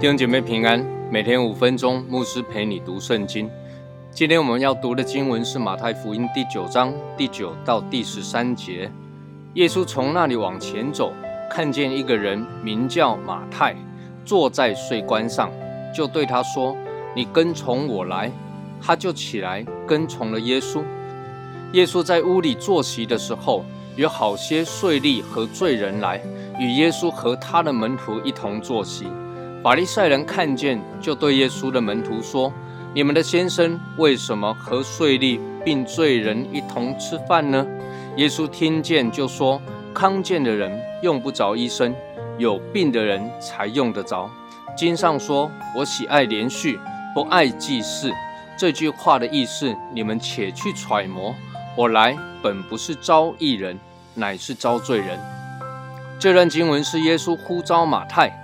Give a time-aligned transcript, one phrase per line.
[0.00, 3.50] 弟兄姐妹平安，每天五分钟，牧师陪你读圣经。
[4.10, 8.90] 今天我们要读的经文是马太福音第九章第九到第十三节。
[9.54, 11.12] 耶稣从那里往前走，
[11.50, 13.76] 看见一个人名叫马太，
[14.24, 15.50] 坐在税关上，
[15.94, 16.76] 就对他说
[17.14, 18.30] ：“你跟从我来。”
[18.82, 20.82] 他就起来跟从了耶稣。
[21.72, 23.62] 耶稣在屋里坐席的时候，
[23.94, 26.18] 有好些税吏和罪人来，
[26.58, 29.06] 与耶稣和他的门徒一同坐席。
[29.62, 32.50] 法利赛人看见，就对耶稣的门徒说
[32.94, 37.66] ：“你们的先生为什么和税吏并罪人一同吃饭呢？”
[38.16, 39.60] 耶稣听见，就说
[39.92, 41.94] ：“康健的人用不着医生，
[42.40, 44.28] 有病的人才用得着。
[44.76, 46.80] 经上说：‘我喜爱连续，
[47.14, 48.12] 不爱祭祀。’
[48.58, 51.32] 这句话的意思，你们且去揣摩。
[51.76, 53.78] 我来本不是招义人，
[54.14, 55.18] 乃是招罪人。”
[56.18, 58.36] 这段经文是耶稣呼召马太。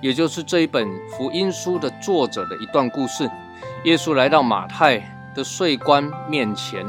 [0.00, 0.86] 也就是这一本
[1.16, 3.30] 福音书的作者的一段故事。
[3.84, 4.98] 耶稣来到马太
[5.34, 6.84] 的税关面前，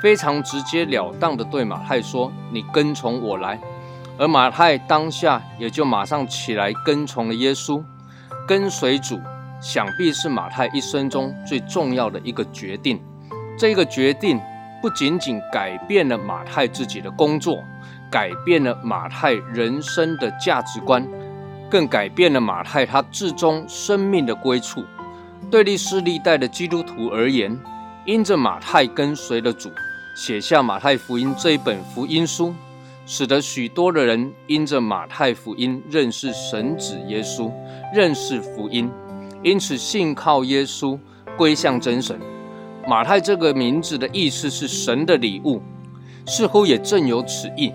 [0.00, 3.58] 非常直截了当的对马太说：“你跟从我来。”
[4.16, 7.82] 而马太当下也就马上起来跟从了耶稣。
[8.46, 9.20] 跟随主，
[9.60, 13.00] 想必是马太一生中最重要的一个决定。
[13.58, 14.40] 这个决定
[14.82, 17.58] 不仅仅改变了马太自己的工作，
[18.10, 21.06] 改变了马太人生的价值观。
[21.70, 24.84] 更改变了马太他至终生命的归处。
[25.50, 27.58] 对历史历代的基督徒而言，
[28.04, 29.72] 因着马太跟随了主，
[30.14, 32.54] 写下马太福音这一本福音书，
[33.06, 37.50] 使得许多的人因着马太福音认识神子耶稣，
[37.94, 38.90] 认识福音，
[39.42, 40.98] 因此信靠耶稣，
[41.36, 42.18] 归向真神。
[42.86, 45.60] 马太这个名字的意思是神的礼物，
[46.26, 47.72] 似乎也正有此意。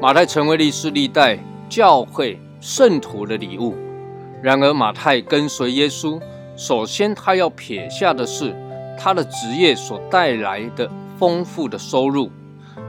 [0.00, 1.38] 马太成为历史历代
[1.68, 2.38] 教会。
[2.60, 3.74] 圣徒的礼物。
[4.42, 6.18] 然而，马太跟随耶稣，
[6.56, 8.56] 首先他要撇下的是
[8.98, 12.30] 他的职业所带来的丰富的收入。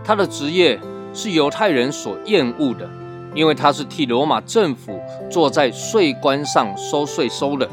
[0.01, 0.79] 他的职业
[1.15, 2.87] 是犹太人所厌恶的，
[3.33, 4.99] 因为他是替罗马政府
[5.31, 7.67] 坐在税关上收税收的。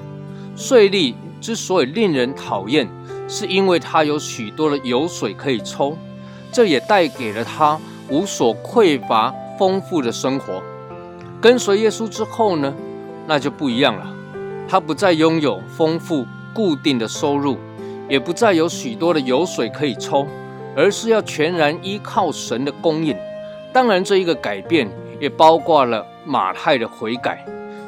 [0.54, 2.88] 税吏之所以令人讨厌，
[3.26, 5.98] 是因为他有许多的油水可以抽，
[6.52, 7.76] 这也带给了他
[8.08, 10.62] 无所匮乏、丰富的生活。
[11.40, 12.72] 跟随耶稣之后呢，
[13.26, 14.06] 那就不一样了。
[14.68, 17.56] 他不再拥有丰富固定的收入，
[18.08, 20.26] 也不再有许多的油水可以抽，
[20.76, 23.16] 而是要全然依靠神的供应。
[23.72, 24.88] 当然，这一个改变
[25.18, 27.44] 也包括了马太的悔改。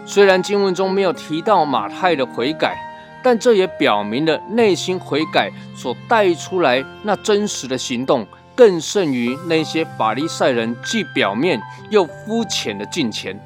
[0.07, 2.77] 虽然经文中没有提到马太的悔改，
[3.23, 8.27] 但这也表明了内心悔改所带出来那真实的行动。
[8.57, 13.37] 更胜于那些法利赛人既表面又肤浅的敬虔，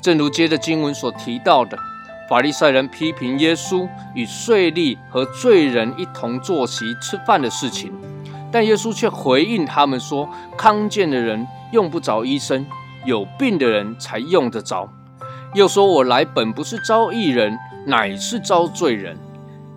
[0.00, 1.78] 正如接着经文所提到的，
[2.30, 7.92] 法利赛人批评耶稣与税吏和罪人一同坐席吃饭的事情，
[8.50, 12.66] 但耶稣却回应他们说：“康健的人用不着医生，
[13.04, 14.88] 有病的人才用得着。”
[15.54, 19.18] 又说：“我来本不是招义人，乃是招罪人。”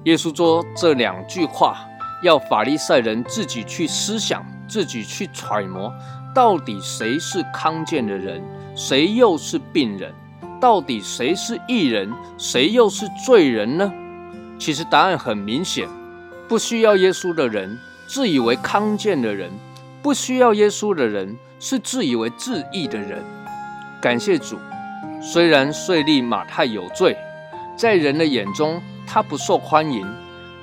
[0.06, 1.78] 耶稣说这两句话，
[2.24, 4.46] 要法利赛人自己去思想。
[4.72, 5.94] 自己去揣摩，
[6.34, 8.42] 到底谁是康健的人，
[8.74, 10.14] 谁又是病人？
[10.62, 13.92] 到底谁是义人，谁又是罪人呢？
[14.58, 15.90] 其实答案很明显：
[16.48, 17.78] 不需要耶稣的人，
[18.14, 19.50] 自以为康健的人；
[20.02, 23.24] 不需要耶稣的人，是自以为自义的人。
[24.02, 24.60] 感谢主，
[25.22, 27.16] 虽然税吏马太有罪，
[27.78, 30.06] 在人的眼中他不受欢迎，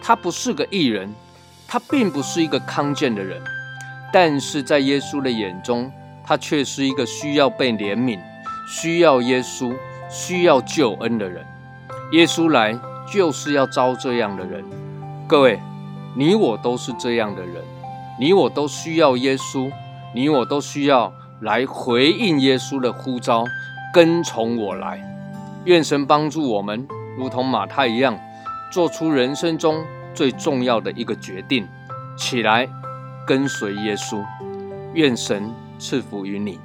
[0.02, 1.10] 他不是个义人，
[1.66, 3.40] 他并不是一个康健的人。
[4.12, 5.90] 但是在耶稣的眼中，
[6.26, 8.20] 他却是一个需要被怜悯、
[8.68, 9.74] 需要耶稣、
[10.10, 11.42] 需要救恩的人。
[12.12, 12.78] 耶稣来
[13.10, 14.62] 就是要招这样的人。
[15.26, 15.58] 各位，
[16.14, 17.64] 你我都是这样的人，
[18.18, 19.70] 你我都需要耶稣，
[20.14, 23.44] 你我都需要来回应耶稣的呼召，
[23.92, 25.00] 跟从我来。
[25.64, 28.18] 愿神帮助我们，如同马太一样，
[28.72, 29.84] 做出人生中
[30.14, 31.66] 最重要的一个决定，
[32.16, 32.68] 起来。
[33.26, 34.24] 跟随耶稣，
[34.94, 36.58] 愿神赐福于你。